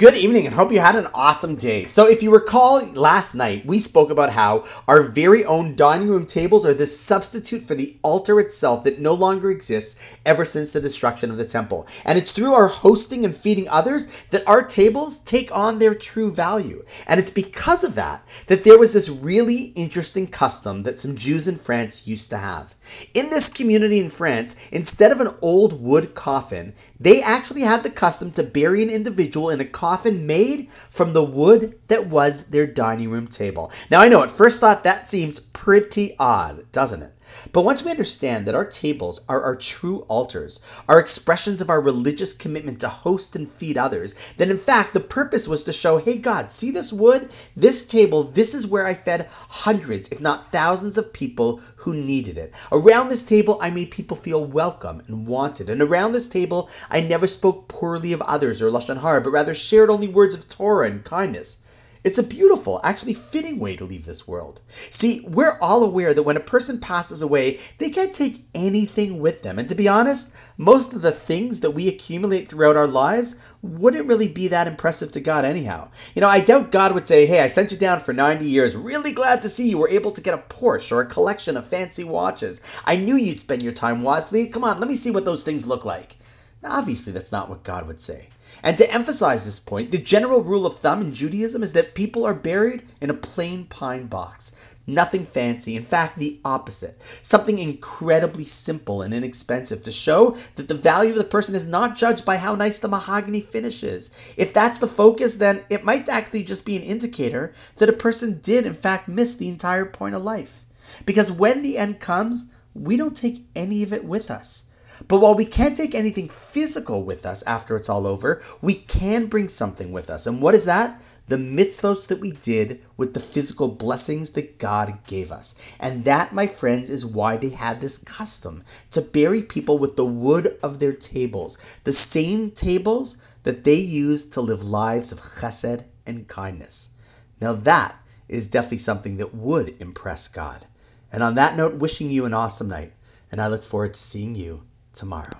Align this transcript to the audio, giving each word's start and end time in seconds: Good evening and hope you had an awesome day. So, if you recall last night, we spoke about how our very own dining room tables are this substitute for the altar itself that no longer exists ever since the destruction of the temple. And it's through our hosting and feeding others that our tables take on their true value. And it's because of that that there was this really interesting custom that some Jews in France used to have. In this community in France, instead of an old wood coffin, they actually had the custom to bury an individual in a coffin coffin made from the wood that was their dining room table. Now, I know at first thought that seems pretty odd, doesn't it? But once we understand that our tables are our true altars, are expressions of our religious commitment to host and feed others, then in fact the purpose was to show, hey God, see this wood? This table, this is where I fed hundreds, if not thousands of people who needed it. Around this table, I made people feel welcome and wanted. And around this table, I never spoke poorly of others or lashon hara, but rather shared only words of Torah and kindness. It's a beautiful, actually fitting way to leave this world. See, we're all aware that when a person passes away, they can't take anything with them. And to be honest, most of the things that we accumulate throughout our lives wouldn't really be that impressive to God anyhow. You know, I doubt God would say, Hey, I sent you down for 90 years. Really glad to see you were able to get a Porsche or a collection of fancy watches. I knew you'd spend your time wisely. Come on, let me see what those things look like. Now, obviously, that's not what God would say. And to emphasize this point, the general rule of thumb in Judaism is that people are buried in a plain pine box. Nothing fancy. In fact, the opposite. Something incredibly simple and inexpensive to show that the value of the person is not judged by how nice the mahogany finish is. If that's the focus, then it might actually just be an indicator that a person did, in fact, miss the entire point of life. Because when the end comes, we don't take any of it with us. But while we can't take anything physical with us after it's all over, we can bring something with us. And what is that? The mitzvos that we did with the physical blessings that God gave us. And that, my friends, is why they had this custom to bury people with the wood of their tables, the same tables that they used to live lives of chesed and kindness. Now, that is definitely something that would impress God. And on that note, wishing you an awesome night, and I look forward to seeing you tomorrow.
Good 0.00 0.16
evening 0.16 0.46
and 0.46 0.54
hope 0.54 0.72
you 0.72 0.80
had 0.80 0.96
an 0.96 1.08
awesome 1.12 1.56
day. 1.56 1.84
So, 1.84 2.08
if 2.08 2.22
you 2.22 2.32
recall 2.32 2.82
last 2.92 3.34
night, 3.34 3.66
we 3.66 3.78
spoke 3.78 4.08
about 4.08 4.32
how 4.32 4.64
our 4.88 5.02
very 5.02 5.44
own 5.44 5.76
dining 5.76 6.08
room 6.08 6.24
tables 6.24 6.64
are 6.64 6.72
this 6.72 6.98
substitute 6.98 7.60
for 7.60 7.74
the 7.74 7.94
altar 8.00 8.40
itself 8.40 8.84
that 8.84 8.98
no 8.98 9.12
longer 9.12 9.50
exists 9.50 10.18
ever 10.24 10.46
since 10.46 10.70
the 10.70 10.80
destruction 10.80 11.28
of 11.28 11.36
the 11.36 11.44
temple. 11.44 11.86
And 12.06 12.16
it's 12.16 12.32
through 12.32 12.54
our 12.54 12.66
hosting 12.66 13.26
and 13.26 13.36
feeding 13.36 13.68
others 13.68 14.22
that 14.30 14.48
our 14.48 14.62
tables 14.62 15.18
take 15.18 15.54
on 15.54 15.78
their 15.78 15.94
true 15.94 16.30
value. 16.30 16.82
And 17.06 17.20
it's 17.20 17.28
because 17.28 17.84
of 17.84 17.96
that 17.96 18.26
that 18.46 18.64
there 18.64 18.78
was 18.78 18.94
this 18.94 19.10
really 19.10 19.64
interesting 19.76 20.28
custom 20.28 20.84
that 20.84 20.98
some 20.98 21.16
Jews 21.16 21.46
in 21.46 21.56
France 21.56 22.08
used 22.08 22.30
to 22.30 22.38
have. 22.38 22.74
In 23.12 23.28
this 23.28 23.52
community 23.52 24.00
in 24.00 24.08
France, 24.08 24.70
instead 24.72 25.12
of 25.12 25.20
an 25.20 25.28
old 25.42 25.78
wood 25.78 26.14
coffin, 26.14 26.72
they 26.98 27.20
actually 27.20 27.62
had 27.62 27.82
the 27.82 27.90
custom 27.90 28.30
to 28.32 28.42
bury 28.42 28.82
an 28.82 28.88
individual 28.88 29.50
in 29.50 29.60
a 29.60 29.64
coffin 29.66 29.89
coffin 29.90 30.24
made 30.24 30.70
from 30.70 31.12
the 31.12 31.24
wood 31.24 31.74
that 31.88 32.06
was 32.06 32.50
their 32.50 32.64
dining 32.64 33.10
room 33.10 33.26
table. 33.26 33.72
Now, 33.90 34.00
I 34.00 34.08
know 34.08 34.22
at 34.22 34.30
first 34.30 34.60
thought 34.60 34.84
that 34.84 35.08
seems 35.08 35.40
pretty 35.40 36.14
odd, 36.16 36.70
doesn't 36.70 37.02
it? 37.02 37.12
But 37.52 37.64
once 37.64 37.84
we 37.84 37.90
understand 37.90 38.46
that 38.46 38.54
our 38.54 38.64
tables 38.64 39.24
are 39.28 39.40
our 39.42 39.56
true 39.56 40.00
altars, 40.08 40.60
are 40.88 40.98
expressions 40.98 41.62
of 41.62 41.70
our 41.70 41.80
religious 41.80 42.34
commitment 42.34 42.80
to 42.80 42.88
host 42.88 43.34
and 43.36 43.48
feed 43.48 43.78
others, 43.78 44.34
then 44.36 44.50
in 44.50 44.56
fact 44.58 44.94
the 44.94 45.00
purpose 45.00 45.48
was 45.48 45.64
to 45.64 45.72
show, 45.72 45.98
hey 45.98 46.18
God, 46.18 46.50
see 46.50 46.70
this 46.72 46.92
wood? 46.92 47.28
This 47.56 47.86
table, 47.86 48.24
this 48.24 48.54
is 48.54 48.66
where 48.66 48.84
I 48.84 48.94
fed 48.94 49.28
hundreds, 49.48 50.08
if 50.08 50.20
not 50.20 50.50
thousands 50.50 50.98
of 50.98 51.12
people 51.12 51.60
who 51.76 51.94
needed 51.94 52.36
it. 52.36 52.52
Around 52.72 53.08
this 53.08 53.22
table, 53.22 53.58
I 53.62 53.70
made 53.70 53.90
people 53.90 54.16
feel 54.16 54.44
welcome 54.44 55.00
and 55.06 55.26
wanted. 55.26 55.70
And 55.70 55.80
around 55.80 56.12
this 56.12 56.28
table, 56.28 56.68
I 56.90 57.00
never 57.00 57.26
spoke 57.26 57.68
poorly 57.68 58.12
of 58.12 58.22
others 58.22 58.60
or 58.60 58.70
lashon 58.70 59.00
hara, 59.00 59.20
but 59.22 59.30
rather 59.30 59.54
shared 59.54 59.79
only 59.88 60.08
words 60.08 60.34
of 60.34 60.48
Torah 60.48 60.88
and 60.88 61.02
kindness. 61.02 61.64
It's 62.02 62.18
a 62.18 62.22
beautiful, 62.22 62.80
actually 62.82 63.12
fitting 63.12 63.58
way 63.58 63.76
to 63.76 63.84
leave 63.84 64.06
this 64.06 64.26
world. 64.26 64.62
See, 64.70 65.20
we're 65.28 65.58
all 65.60 65.84
aware 65.84 66.14
that 66.14 66.22
when 66.22 66.38
a 66.38 66.40
person 66.40 66.80
passes 66.80 67.20
away, 67.20 67.60
they 67.76 67.90
can't 67.90 68.12
take 68.12 68.42
anything 68.54 69.20
with 69.20 69.42
them. 69.42 69.58
And 69.58 69.68
to 69.68 69.74
be 69.74 69.86
honest, 69.86 70.34
most 70.56 70.94
of 70.94 71.02
the 71.02 71.10
things 71.10 71.60
that 71.60 71.72
we 71.72 71.88
accumulate 71.88 72.48
throughout 72.48 72.78
our 72.78 72.86
lives 72.86 73.42
wouldn't 73.60 74.08
really 74.08 74.28
be 74.28 74.48
that 74.48 74.66
impressive 74.66 75.12
to 75.12 75.20
God 75.20 75.44
anyhow. 75.44 75.90
You 76.14 76.22
know, 76.22 76.28
I 76.28 76.40
doubt 76.40 76.70
God 76.70 76.94
would 76.94 77.06
say, 77.06 77.26
Hey, 77.26 77.40
I 77.40 77.48
sent 77.48 77.70
you 77.70 77.76
down 77.76 78.00
for 78.00 78.14
90 78.14 78.46
years. 78.46 78.74
Really 78.74 79.12
glad 79.12 79.42
to 79.42 79.50
see 79.50 79.68
you 79.68 79.76
were 79.76 79.90
able 79.90 80.12
to 80.12 80.22
get 80.22 80.32
a 80.32 80.38
Porsche 80.38 80.92
or 80.92 81.02
a 81.02 81.06
collection 81.06 81.58
of 81.58 81.66
fancy 81.66 82.04
watches. 82.04 82.80
I 82.86 82.96
knew 82.96 83.16
you'd 83.16 83.40
spend 83.40 83.60
your 83.60 83.74
time 83.74 84.00
wisely. 84.02 84.48
Come 84.48 84.64
on, 84.64 84.80
let 84.80 84.88
me 84.88 84.94
see 84.94 85.10
what 85.10 85.26
those 85.26 85.44
things 85.44 85.66
look 85.66 85.84
like. 85.84 86.16
Now, 86.62 86.78
obviously, 86.78 87.12
that's 87.12 87.32
not 87.32 87.48
what 87.48 87.64
God 87.64 87.86
would 87.86 88.00
say. 88.00 88.28
And 88.62 88.76
to 88.76 88.92
emphasize 88.92 89.44
this 89.44 89.60
point, 89.60 89.90
the 89.90 89.98
general 89.98 90.42
rule 90.42 90.66
of 90.66 90.76
thumb 90.76 91.00
in 91.00 91.14
Judaism 91.14 91.62
is 91.62 91.72
that 91.72 91.94
people 91.94 92.26
are 92.26 92.34
buried 92.34 92.82
in 93.00 93.08
a 93.08 93.14
plain 93.14 93.64
pine 93.64 94.06
box. 94.06 94.54
Nothing 94.86 95.24
fancy. 95.24 95.76
In 95.76 95.84
fact, 95.84 96.18
the 96.18 96.38
opposite. 96.44 97.00
Something 97.22 97.58
incredibly 97.58 98.44
simple 98.44 99.00
and 99.00 99.14
inexpensive 99.14 99.84
to 99.84 99.90
show 99.90 100.32
that 100.56 100.68
the 100.68 100.74
value 100.74 101.12
of 101.12 101.16
the 101.16 101.24
person 101.24 101.54
is 101.54 101.68
not 101.68 101.96
judged 101.96 102.26
by 102.26 102.36
how 102.36 102.56
nice 102.56 102.80
the 102.80 102.88
mahogany 102.88 103.40
finish 103.40 103.82
is. 103.82 104.34
If 104.36 104.52
that's 104.52 104.80
the 104.80 104.86
focus, 104.86 105.36
then 105.36 105.62
it 105.70 105.84
might 105.84 106.08
actually 106.08 106.44
just 106.44 106.66
be 106.66 106.76
an 106.76 106.82
indicator 106.82 107.54
that 107.76 107.88
a 107.88 107.94
person 107.94 108.40
did, 108.42 108.66
in 108.66 108.74
fact, 108.74 109.08
miss 109.08 109.36
the 109.36 109.48
entire 109.48 109.86
point 109.86 110.14
of 110.14 110.22
life. 110.22 110.64
Because 111.06 111.32
when 111.32 111.62
the 111.62 111.78
end 111.78 112.00
comes, 112.00 112.52
we 112.74 112.96
don't 112.96 113.16
take 113.16 113.46
any 113.56 113.82
of 113.84 113.92
it 113.92 114.04
with 114.04 114.30
us. 114.30 114.74
But 115.08 115.20
while 115.20 115.34
we 115.34 115.46
can't 115.46 115.76
take 115.76 115.94
anything 115.94 116.28
physical 116.28 117.04
with 117.04 117.24
us 117.24 117.42
after 117.44 117.76
it's 117.76 117.88
all 117.88 118.06
over, 118.06 118.42
we 118.60 118.74
can 118.74 119.26
bring 119.26 119.48
something 119.48 119.92
with 119.92 120.10
us. 120.10 120.26
And 120.26 120.42
what 120.42 120.54
is 120.54 120.66
that? 120.66 121.00
The 121.26 121.38
mitzvos 121.38 122.08
that 122.08 122.20
we 122.20 122.32
did 122.32 122.82
with 122.96 123.14
the 123.14 123.20
physical 123.20 123.68
blessings 123.68 124.30
that 124.32 124.58
God 124.58 125.04
gave 125.06 125.32
us. 125.32 125.76
And 125.80 126.04
that, 126.04 126.34
my 126.34 126.46
friends, 126.46 126.90
is 126.90 127.06
why 127.06 127.38
they 127.38 127.48
had 127.48 127.80
this 127.80 127.98
custom 127.98 128.62
to 128.90 129.00
bury 129.00 129.42
people 129.42 129.78
with 129.78 129.96
the 129.96 130.04
wood 130.04 130.58
of 130.62 130.78
their 130.78 130.92
tables, 130.92 131.78
the 131.84 131.92
same 131.92 132.50
tables 132.50 133.24
that 133.44 133.64
they 133.64 133.76
used 133.76 134.34
to 134.34 134.42
live 134.42 134.64
lives 134.64 135.12
of 135.12 135.18
chesed 135.18 135.82
and 136.06 136.28
kindness. 136.28 136.98
Now, 137.40 137.54
that 137.54 137.96
is 138.28 138.48
definitely 138.48 138.78
something 138.78 139.16
that 139.16 139.34
would 139.34 139.80
impress 139.80 140.28
God. 140.28 140.64
And 141.10 141.22
on 141.22 141.36
that 141.36 141.56
note, 141.56 141.76
wishing 141.76 142.10
you 142.10 142.26
an 142.26 142.34
awesome 142.34 142.68
night, 142.68 142.92
and 143.32 143.40
I 143.40 143.48
look 143.48 143.64
forward 143.64 143.94
to 143.94 144.00
seeing 144.00 144.34
you 144.34 144.62
tomorrow. 144.92 145.36